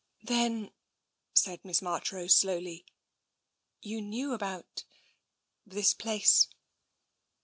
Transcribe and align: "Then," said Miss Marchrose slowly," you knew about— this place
"Then," 0.23 0.71
said 1.35 1.63
Miss 1.63 1.79
Marchrose 1.79 2.33
slowly," 2.33 2.87
you 3.83 4.01
knew 4.01 4.33
about— 4.33 4.83
this 5.73 5.93
place 5.93 6.47